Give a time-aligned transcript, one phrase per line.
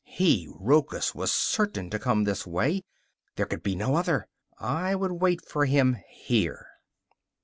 [0.07, 2.81] he, Rochus, was certain to come this way;
[3.35, 4.25] there could be no other.
[4.57, 6.65] I would wait for him here.